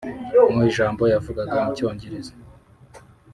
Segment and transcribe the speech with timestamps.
[0.51, 2.31] Mu ijambo yavugaga mu Cyongereza